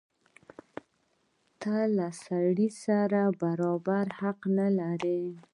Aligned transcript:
ته 1.61 1.75
له 1.97 2.07
سړي 2.25 2.69
سره 2.83 3.21
برابر 3.41 4.05
حق 4.19 4.39
نه 4.57 4.67
لرې. 4.77 5.23